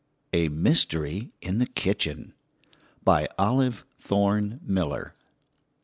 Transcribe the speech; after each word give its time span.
A 0.33 0.49
MYSTERY 0.49 1.31
IN 1.43 1.59
THE 1.59 1.67
KITCHEN 1.67 2.33
BY 3.03 3.27
OLIVE 3.37 3.85
THORNE 3.99 4.59
MILLER. 4.63 5.13